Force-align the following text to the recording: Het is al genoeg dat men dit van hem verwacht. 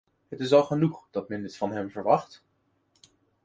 Het 0.27 0.39
is 0.39 0.51
al 0.53 0.63
genoeg 0.63 1.07
dat 1.11 1.29
men 1.29 1.41
dit 1.41 1.57
van 1.57 1.71
hem 1.71 1.89
verwacht. 1.91 2.43